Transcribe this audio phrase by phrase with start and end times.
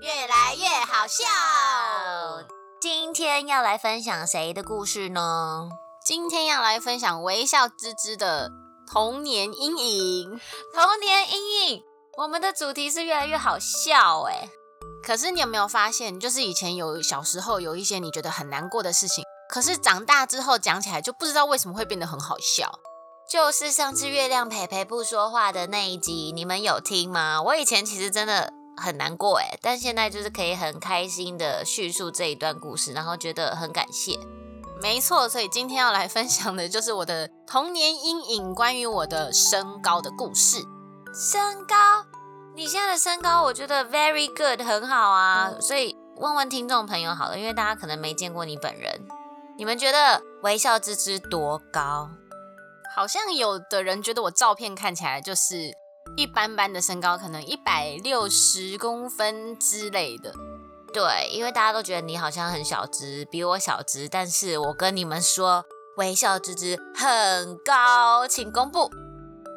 [0.00, 1.24] 越来越好笑。
[2.80, 5.68] 今天要来分享谁的故事呢？
[6.04, 8.50] 今天要来分享微笑芝芝的
[8.90, 10.40] 童年阴影。
[10.74, 11.82] 童年阴影，
[12.18, 14.48] 我们的主题是越来越好笑哎。
[15.02, 22.80] 可是你有没有发现，就是以前有小时候有一些你觉得很难过的事情，可是长大之后讲起来就不知道为什么会变得很好笑。
[23.28, 27.42] 就是上次月亮陪陪不说话的那一集，你们有听吗？
[27.42, 34.18] 我以前其实真的很难过诶，但现在就是可以很开心的叙述这一段故事，然后觉得很感谢。
[34.82, 40.58] 没错，所以今天要来分享的就是我的童年阴影，关于我的身高的故事。
[41.14, 42.04] 身高，
[42.54, 45.54] 你现在的身高我觉得 very good，很好啊。
[45.60, 49.08] 所以问问听众朋友好了，因为大家可能没见过你本人，
[49.56, 52.10] 你们觉得微笑之之多高？
[52.94, 55.72] 好像有的人觉得我照片看起来就是
[56.16, 60.32] 一般般的身高，可能一百六十公分之类的。
[60.92, 64.08] 对，因为大家都觉得你好像很小只，比我小只。
[64.08, 65.64] 但是我跟你们说，
[65.98, 68.90] 微笑之之很高，请公布。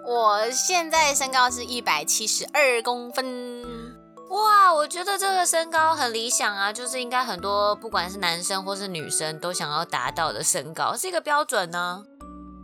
[0.06, 3.96] 我现在身高是一百七十二公分。
[4.30, 12.04] 哇，我觉得这个身高很理想啊，就是应该很多不管是男生或是女生都想要达到的身高，是一个标准呢。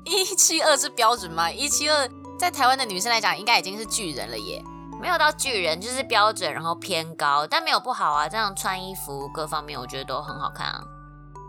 [0.03, 1.49] 一七二是标准吗？
[1.49, 4.63] 一七二在台湾的女生来讲，应该已经是巨人了耶。
[5.01, 8.27] 没有到巨人，就是标准，然后偏高，但没有不好啊。
[8.27, 10.83] 这样穿衣服各方面，我觉得都很好看啊。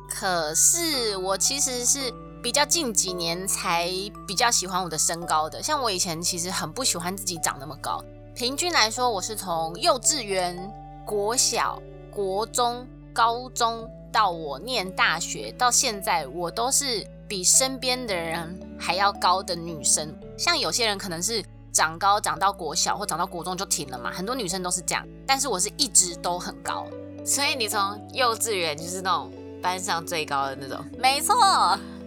[0.09, 3.89] 可是我其实是比较近几年才
[4.27, 5.63] 比较喜欢我的身高的。
[5.63, 8.03] 像我以前其实很不喜欢自己长那么高。
[8.35, 10.57] 平均来说，我是从幼稚园、
[11.05, 17.07] 国小、国中、高中到我念大学到现在，我都是。
[17.29, 25.07] 比身边的人还要高的女生，像有些人可能是长高长到国小或长到国中就停了嘛，很多女生都是这样。
[25.27, 26.87] 但是我是一直都很高，
[27.25, 27.81] 所以你从
[28.13, 29.33] 幼稚园就是那种
[29.63, 31.35] 班上最高的那种，没错。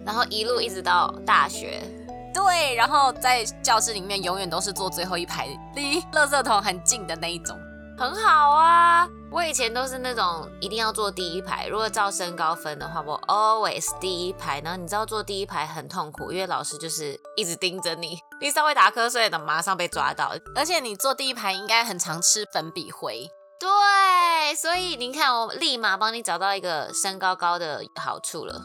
[0.04, 1.82] 然后一路一直到大学，
[2.32, 7.54] 对，然后在教室里面永远都是坐最后一排，离垃圾桶很近的那一种。
[7.98, 11.68] 很好啊，我以前都是那种一定要坐第一排。
[11.68, 14.60] 如果照身高分的话，我 always 第一排。
[14.60, 20.32] 然后你知道坐第一排很痛苦，因为老师就是一直盯着你，你稍微打瞌睡的马上被抓到。
[20.56, 23.30] 而且你坐第一排应该很常吃粉笔灰。
[23.60, 28.60] 对，所以您看我立马帮你找到一个身高高的好处了。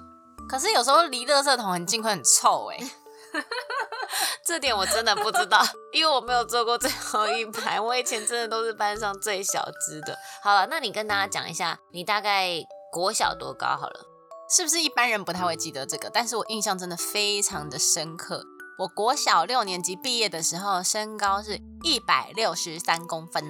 [0.50, 2.78] 可是有时候离垃圾桶很近会很臭哎。
[4.46, 7.80] 这点我真的不知道，因为我没有坐过最后一排。
[7.80, 10.18] 我以前真的都是班上最小只的。
[10.44, 14.06] 好了，那你跟大家讲一下，你大概国小多高好了？
[14.48, 16.10] 是不是一般人不太会记得这个？
[16.14, 18.44] 但是我印象真的非常的深刻。
[18.78, 23.44] 我国小六年级毕业的时候，身高是一百六十三公分。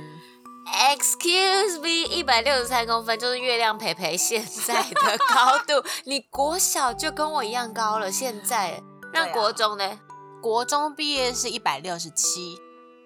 [0.98, 5.88] Excuse me，一百六十三公分就是月亮培培现在的高度。
[6.06, 8.82] 你国小就跟我一样高了，现在。
[9.16, 10.00] 那国中呢？
[10.42, 12.60] 国中毕业是一百六十七，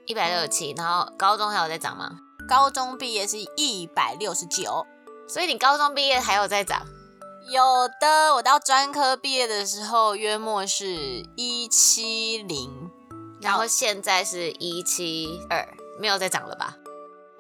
[0.07, 0.73] 一百六十七。
[0.75, 2.09] 然后高中还有在涨吗？
[2.47, 4.87] 高中毕业是一百六十九，
[5.27, 6.81] 所以你高中毕业还有在涨？
[7.51, 10.87] 有的，我到专科毕业的时候约莫是
[11.35, 12.89] 一七零，
[13.39, 15.67] 然后现在是一七二，
[15.99, 16.75] 没有再涨了吧？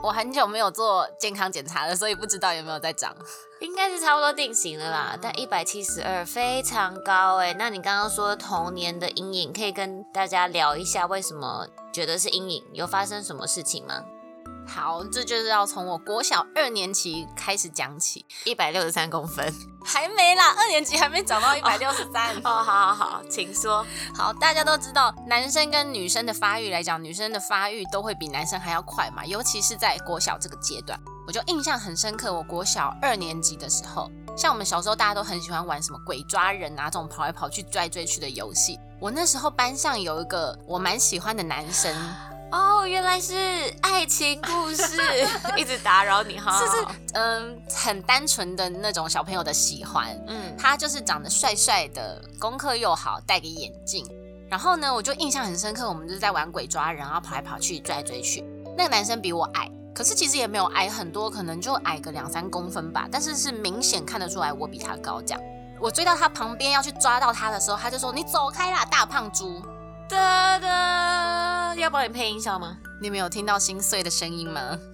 [0.01, 3.13] 我很久没有做健康检查了，所以不知道有没有在长。
[3.59, 7.53] 应该是差不多定型了啦，但一百七十二非常高哎。
[7.59, 12.63] 那你刚刚说童年的阴影，可以跟大家聊一下，为什么觉得是阴影？
[12.71, 14.05] 有发生什么事情吗？
[14.69, 18.23] 好，这就是要从我国小二年级开始讲起。
[18.45, 19.51] 一百六十三公分，
[19.83, 22.35] 还没啦，二年级还没长到一百六十三。
[22.37, 23.85] 哦，好好好，请说。
[24.15, 32.31] 好，大家都知道，男生跟女生的发育来讲，女生的发育都会比男生还要快嘛，尤其是在国小这个阶段，我就印象很深刻。
[32.31, 38.79] 我国小二年级的时候，像我们小时候大家都很喜欢玩什么鬼抓人啊，这种跑来跑去、追来追去的游戏。
[39.01, 41.95] 我那时候班上有一个我蛮喜欢的男生。
[42.51, 43.35] 哦，原来是
[43.81, 45.01] 爱情故事，
[45.55, 46.59] 一直打扰你哈。
[46.59, 50.07] 就是嗯，很单纯的那种小朋友的喜欢。
[50.27, 54.07] 嗯，他就是长得帅帅的，功课又好，戴个眼镜。
[54.49, 58.43] 然后呢，我就印象很深刻，我们就是在玩鬼抓人，然后跑来跑去，追来追去。
[58.75, 63.07] 那个男生比我矮，可是其实也没有矮很多，可能就矮个两三公分吧。
[63.11, 65.21] 但是是明显看得出来我比他高。
[65.21, 65.41] 这样，
[65.79, 69.61] 我追到他旁边要去抓到他的时候，他就说：“你走开啦，大胖猪。”
[70.09, 70.67] 哒哒，
[71.79, 72.77] 要帮你配音效吗？
[73.01, 74.77] 你们有听到心碎的声音吗？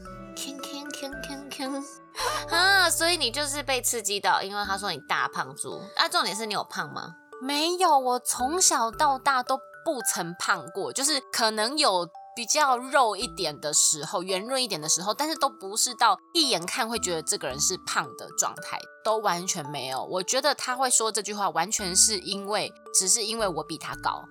[2.49, 2.89] 啊！
[2.89, 5.81] 所以你就是被刺激到，因为他说你大胖猪。
[5.95, 7.15] 啊，重点是你有胖吗？
[7.41, 20.03] 没有，我从小到大都不曾胖过，就是可能有比较肉一点的时候，圆润一点的时候，但是都不是到一眼看会觉得这个人是胖的状态，都完全没有。
[20.05, 24.23] 我觉得他会说这句话，完全是因为只是因为我比他高。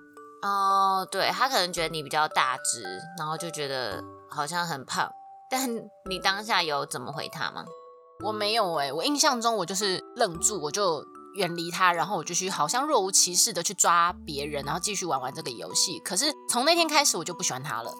[0.45, 2.83] 哦，对他可能觉得你比较大只，
[3.17, 5.11] 然后就觉得好像很胖。
[5.49, 5.67] 但
[6.07, 7.65] 你当下有怎么回他吗？
[8.23, 11.03] 我没有哎，我印象中我就是愣住，我就
[11.35, 15.97] 远离他，然后我就去好像若无其事的去抓别人，然后继续玩玩这个游戏。
[15.99, 17.91] 可是从那天开始，我就不喜欢他了。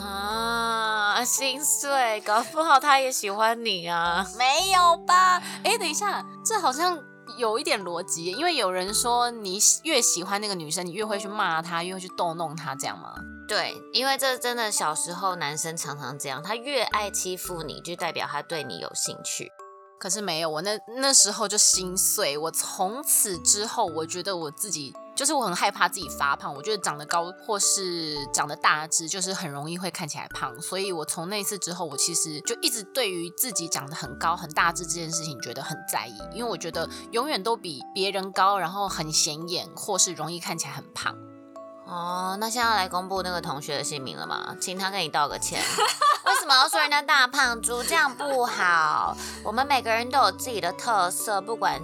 [0.00, 4.26] 啊，心碎，搞不好他也喜欢你啊？
[4.38, 5.42] 没有吧？
[5.62, 6.98] 哎，等一下，这好像。
[7.36, 13.14] 有一点逻辑，因为有人说你越喜欢那个女生，你越会去骂她，越会去逗弄她，这样吗？
[13.46, 19.52] 对，因为这真的小时候男生常常这样，他越爱欺负你，就代表他对你有兴趣。
[19.98, 22.36] 可是没有，我那那时候就心碎。
[22.36, 24.94] 我从此之后，我觉得我自己。
[25.14, 30.60] 就是我很害怕自己发胖，我觉得长得高或是长得大只，就是很容易会看起来胖。
[30.60, 41.16] 所以我从那次之后，我其实就一直对于自己长得很高很大只这件事情觉得很在意，因为我觉得永远都比别人高，然后很显眼，或是容易看起来很胖。
[41.86, 44.56] 哦，那现在要来公布那个同学的姓名了吗？
[44.60, 45.60] 请他跟你道个歉。
[46.24, 47.82] 为什么要说人家大胖猪？
[47.82, 49.14] 这样不好。
[49.44, 51.78] 我们每个人都有自己的特色，不管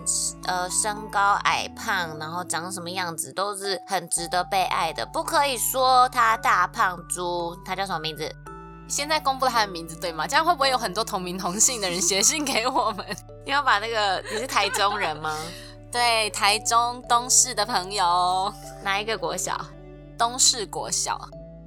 [0.46, 5.04] 呃身高矮胖，然后长什么样子，都是很值得被爱的。
[5.04, 7.54] 不可以说他大胖猪。
[7.64, 8.34] 他叫什么名字？
[8.88, 10.26] 现在公布他的名字对吗？
[10.26, 13.06] 这样会不会有很多同名同姓的人写信给我们？
[13.44, 15.36] 你要把那个你是台中人吗？
[15.92, 18.52] 对，台中东市的朋友。
[18.82, 19.60] 哪一个国小？
[20.20, 21.18] 东市国小，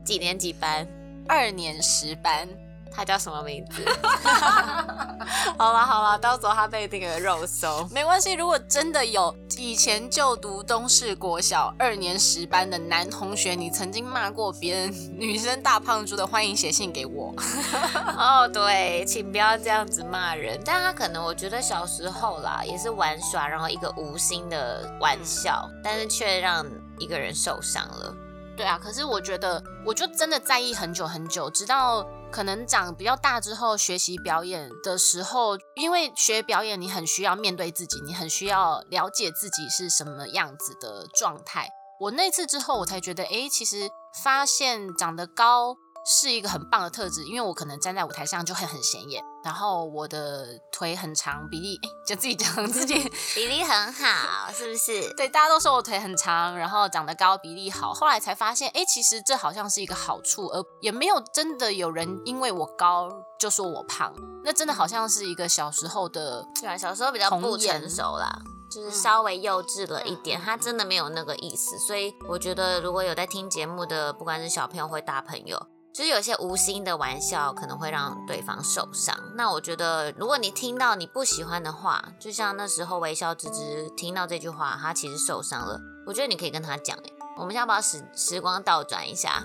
[0.05, 0.87] 几年几班？
[1.27, 2.47] 二年十班。
[2.95, 3.83] 他叫什么名字？
[5.57, 8.33] 好了好了，到时候他被那个肉搜，没关系。
[8.33, 17.33] 如果真的有以前就读东市国小二年十班的男同学，你曾经骂过别人女生大胖猪的，欢迎写信给我。
[18.15, 20.61] 哦，对，请不要这样子骂人。
[20.63, 26.63] 但他可能我觉得小时候啦，也是玩耍，然后一个无心的玩笑，但是却让
[26.99, 28.15] 一个人受伤了。
[28.55, 41.67] 对啊，可是我觉得，我就真的在意很久很久，直到可能长比较大之后，学习表演的时候，因为学表演，你很需要面对自己，你很需要了解自己是什么样子的状态。
[41.99, 43.89] 我那次之后，我才觉得，哎，其实
[44.23, 45.75] 发现长得高。
[46.05, 52.93] 是一个很棒的特质，因为我可能站在舞台上就会很显眼，然后我的腿很长，比例哎，就自己讲自己
[53.33, 55.13] 比例很好，是不是？
[55.15, 57.93] 对，大家都说我腿很长，然后长得高，比例好。
[57.93, 63.09] 后来才发现，哎，其实这好像是一个好处，而也没有真的有人因为我高
[63.39, 64.13] 就说我胖。
[64.43, 68.29] 那真的好像是一个小时候的，对啊，小时候比较不成熟啦，
[68.69, 70.41] 就是稍微幼稚了一点。
[70.41, 75.65] 他真的没有那个意思，所以我觉得如果有在听节目的，不管是小朋友或大朋友。
[75.93, 79.15] 就是有些无心的玩笑可能会让对方受伤。
[79.35, 85.79] 那我觉得，如果你听到你不喜欢的话，就像那时候微笑之之听到这句话，他其实受伤了。
[86.07, 89.43] 我觉得你可以跟他讲，哎，我们现在把时时光倒转一下，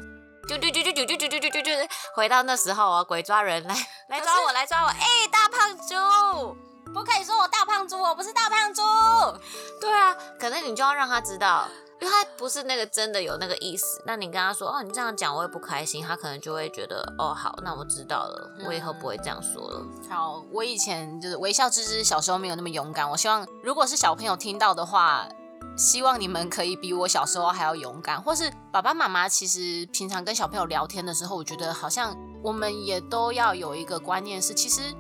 [0.48, 1.70] 就就就就就就就就就就
[2.14, 3.74] 回到那时候啊，鬼抓人来
[4.08, 6.56] 来抓我来抓我，哎，大胖猪，
[6.94, 8.82] 不可以说我大胖猪，我不是大胖猪。
[9.78, 11.68] 对啊，可能你就要让他知道。
[12.00, 19.82] 因为他不是那个真的有那个意思，那你跟他说哦，你这样讲我也不开心，他可能就会觉得哦好，那我知道了，我以后不会这样说了。
[20.08, 23.10] 好，我以前就是微笑之之，小时候没有那么勇敢。
[23.10, 25.28] 我希望如果是小朋友听到的话，
[25.76, 34.94] 希望你们可以比我小时候还要勇敢，或是爸爸妈妈其实平常跟小朋友聊天的时候，我觉得好像我们也都要有一个观念是，其实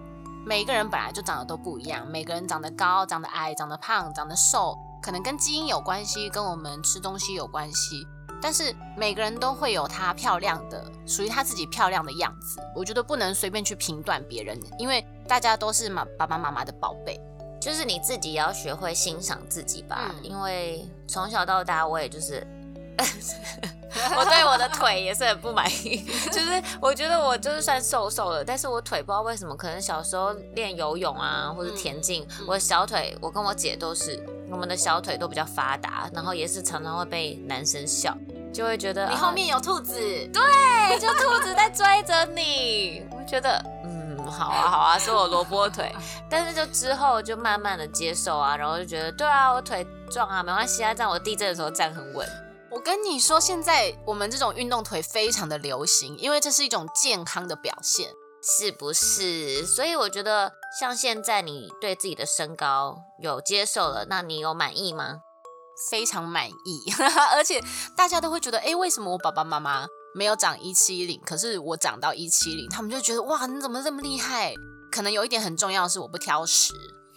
[0.46, 4.76] 每个人本来就长得都不一样，每个人长得高、长得矮、长得胖、长得瘦。
[5.00, 8.04] 可能跟基因有关系，跟我们吃东西有关系，
[8.42, 12.60] 但是每个人都会有他漂亮的，属于他自己漂亮的样子。
[12.74, 17.18] 我觉得不能随便去评断别人，因为大家都是妈爸爸妈妈的宝贝，
[17.60, 20.12] 就是你自己也要学会欣赏自己吧。
[20.22, 22.44] 因为从小到大，我也就是，
[24.16, 34.22] 我对我的腿也是很不满意， 就是我觉得我就是算瘦瘦的，但是我腿不知道为什么，可能小时候练游泳啊或者田径，我的小腿，我跟我姐都是。
[34.50, 38.16] 我们的小腿都比较发达，然后也是常常会被男生笑，
[38.50, 39.92] 就会觉得你后面有兔子，
[40.32, 43.06] 对，就兔子在追着你。
[43.10, 45.94] 我觉得，嗯，好啊，好啊，是我萝卜腿。
[46.30, 52.26] 但是就之后就慢慢的接受啊，然后就觉得，对啊，我腿壮啊，没关系啊，这样我地震的时候站很稳。
[52.70, 58.12] 我跟你说，现在我们这种运动腿非常的流行，因为这是一种健康的表现。
[58.40, 59.66] 是不是？
[59.66, 65.16] 所以我觉得，像现在你对自己的身高有接受了，那你有满意吗？
[65.90, 66.92] 非常满意，
[67.34, 67.60] 而且
[67.96, 74.54] 大家都会觉得，哎，为什么我爸爸妈妈没有长一七零，可是我长到一七零，他们就觉得哇，你怎么这么厉害？
[74.92, 76.72] 可能有一点很重要的是，我不挑食。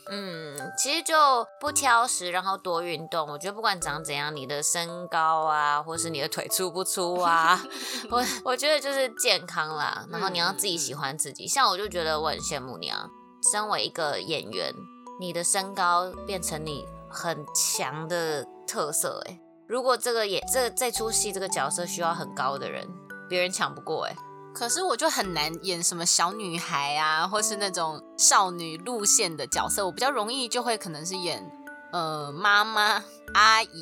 [0.10, 1.16] 嗯，其实就
[1.60, 3.30] 不挑食，然后多运动。
[3.30, 7.62] 我觉得不管长怎样，你的身高啊，或是你的腿粗不粗啊，
[8.10, 10.06] 我我觉得就是健康啦。
[10.10, 11.48] 然后你要自己喜欢自己。
[11.48, 13.08] 像我就觉得我很羡慕你啊，
[13.52, 14.74] 身为一个演员，
[15.20, 19.22] 你的身高变成你很强的特色。
[19.28, 22.88] 哎，如果这个演这这出戏这个角色需要很高的人，
[23.30, 24.16] 别人抢不过哎。
[24.54, 29.86] 可是我就很难演什么小女孩啊，或是那种少女路线的角色。
[29.86, 31.44] 我比较容易就会可能是演
[31.92, 33.04] 呃妈妈、
[33.34, 33.82] 阿姨，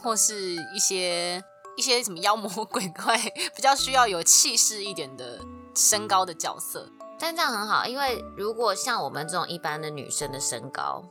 [0.00, 1.42] 或是一些
[1.76, 3.16] 一些什么妖魔 鬼怪，
[3.56, 5.40] 比较需要有气势一点的
[5.74, 6.86] 身高的角色。
[7.18, 11.02] 但这样很好，因为如果像我们这种一般的女生的身高。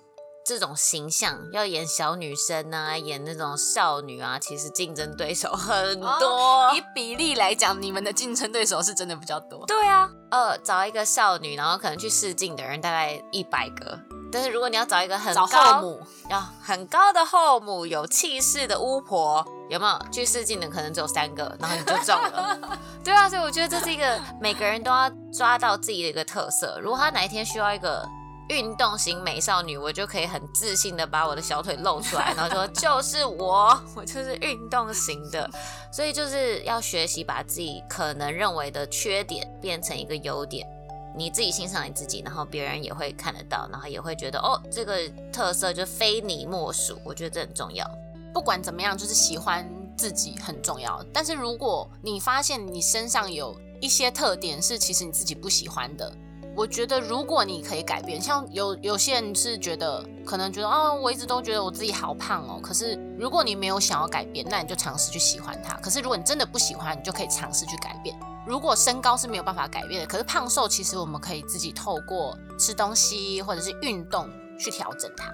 [0.50, 6.74] 这种形象要演小女生啊，演那种少女啊，其实竞争对手很多。
[6.74, 9.64] 以比例来讲，你们的竞争对手是真的比较多。
[9.68, 14.00] 对啊，呃，找一个少女，然后可能去试镜的人大概一百个，
[14.32, 16.02] 但是如果你要找一个很高母，
[16.32, 20.12] 要很高的后母，有气势的巫婆，有没有？
[20.12, 22.58] 去试镜的可能只有三个，然后你就中了。
[23.06, 26.80] 对啊，所以我觉得这是一个每个人都要抓到自己的一个特色。
[26.82, 28.04] 如果他哪一天需要一个。
[28.50, 35.50] 运动型美少女，我就可以很自信的把我的小腿露出来，然后说就是我， 我就是运动型的。
[35.92, 40.68] 所以就是要学习把自己可能认为的缺点变成一个优点，
[41.16, 47.00] 你自己欣赏你自己，然后别人也会看得到，然后也会觉得哦，这个特色就非你莫属。
[47.04, 47.90] 我觉得这很重要。
[48.34, 51.04] 不管怎么样，就是喜欢自己很重要。
[51.14, 56.12] 但是如果你发现你身上有一些特点是其实你自己不喜欢的。
[56.60, 62.60] 我觉得，如果你可以改变，像有有些人是觉得，可能觉得，哦，我一直都觉得我自己好胖哦。
[62.62, 65.76] 可是，如果你没有想要改变，那你就尝试去喜欢它。
[65.78, 68.14] 可是，如果你真的不喜欢，你就可以尝试去改变。
[68.46, 75.32] 如果身高是没有办法改变的，可是胖瘦，其实我们可以自己透过吃东西或者是运动去调整它。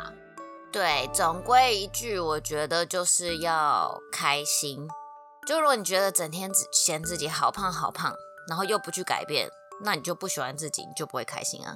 [0.72, 4.88] 对，总归一句，我觉得就是要开心。
[5.48, 8.13] 就如果你觉得整天只嫌自己好胖好胖，
[8.48, 9.50] 然后又不去改变。
[9.84, 11.75] 那你就不喜欢自己，你就不会开心啊。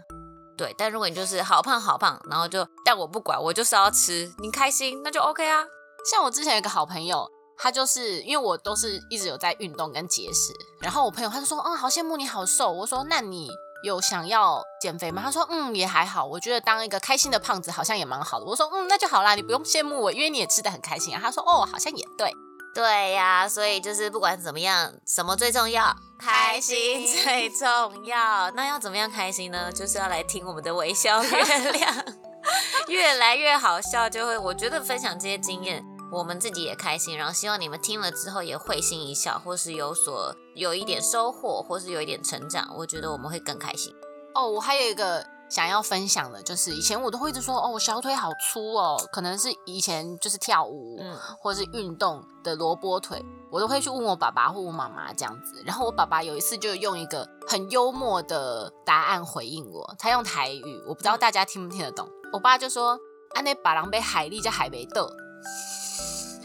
[0.57, 5.63] 对，但如果你就是好胖好胖，然后就但我不管，我就是要吃，你开心那就 OK 啊。
[6.09, 12.71] 像我之前有个好朋友，他就是因为我都是一直有在运动跟节食，然后我朋友他就说，嗯，好羡慕你好瘦。
[12.71, 13.49] 我说，那你
[13.83, 15.21] 有想要减肥吗？
[15.23, 16.25] 他说，嗯，也还好。
[16.25, 18.45] 我觉得当一个开心的胖子好像也蛮好的。
[18.45, 21.21] 我说，嗯，那就好啦，你不用羡慕我，因为你也吃的很开心啊。
[21.23, 22.33] 他说，哦，好像也对。
[22.73, 25.95] 对呀，所以就是不管怎么样，什么最重要？
[26.19, 28.51] 开心最重要。
[28.51, 29.71] 那要怎么样开心呢？
[29.71, 32.05] 就是要来听我们的微笑月亮，
[32.89, 43.93] 越来越好笑，就会我觉得分享这些经验，我们自己也开心，然后希望你们听了之后也会心一笑，或是有所有一点收获，或是有一点成长，我觉得我们会更开心。
[44.35, 45.25] 哦，我还有一个。
[45.49, 50.99] 想要分享的就是，以前我都会一直说哦，我小腿好粗哦，可能是以前就是跳舞
[51.41, 55.63] 或者是运动的萝卜腿，我都会去问我爸爸或我妈妈这样子。
[55.65, 62.07] 然后我爸爸有一次就用一个很幽默的答案回应我，他用台语，我不知道大家听不听得懂。
[62.31, 62.99] 我爸就说
[63.33, 65.09] ：“安内把狼被海蛎叫海梅豆。”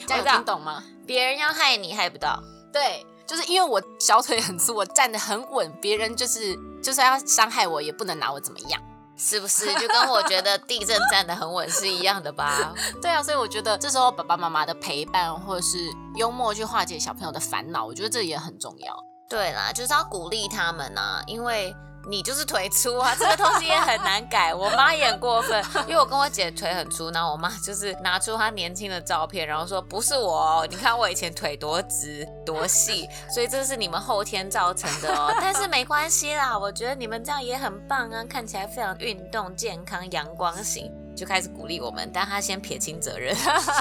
[0.06, 0.82] 这样听懂吗？
[1.06, 2.42] 别人要害你害不到，
[2.72, 8.80] 对，就是因为我小腿很粗，我站得很稳，别人就是就算要伤害我，也不能拿我怎么样。
[9.16, 12.74] 是不是就跟我觉得地震站得很稳是一样的吧？
[13.00, 15.78] 对啊，所以我觉得这时候爸爸妈妈的陪伴或者是
[16.16, 18.96] 幽默去化解小朋友的烦恼，我觉得这也很重要。
[19.28, 21.74] 对啦，就是要鼓励他们啊，因为。
[22.06, 24.54] 你就是腿粗啊，这个东西也很难改。
[24.54, 35.34] 我妈也很过分， 因为我跟我姐腿很粗，然后我妈就是拿出她年轻的照片，然后说不是我，你看我以前腿多直多细， 所以这是你们后天造成的哦。
[35.40, 40.92] 但是没关系啦，我觉得你们这样也很棒啊，看起来非常运动、健康、阳光型。
[41.16, 43.36] 就开始鼓励我们，但他先撇清责任。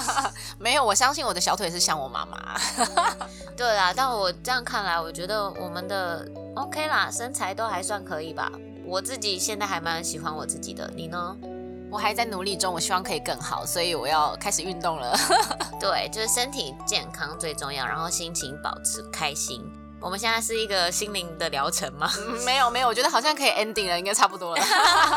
[0.59, 2.55] 没有，我相信我的小腿是像我妈妈。
[3.57, 6.23] 对啦，但我这样看来，我觉得我们的
[6.55, 8.51] OK 啦，身材都还算可以吧。
[8.85, 11.35] 我自己现在还蛮喜欢我自己的，你呢？
[11.89, 15.15] 我还在努力中，我希望可以更好，所以我要开始运动了。
[15.79, 19.61] 对，就是身体健康最重要，然后心情保持开心。
[20.01, 22.11] 我们现在是一个心灵的疗程吗？
[22.45, 24.65] 没有没有，我觉得好像可以 ending 了，应该差不多了。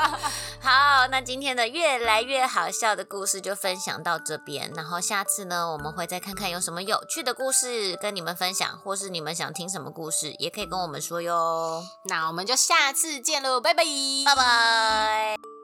[0.67, 11.85] 好，那今天的越来越好笑的故事就分享到这边，然后下次呢，我们会再看看有什么有趣的故事跟你们分享，或是你们想听什么故事，也可以跟我们说哟。
[12.07, 13.85] 那我们就下次见喽，拜拜，
[14.25, 15.56] 拜拜。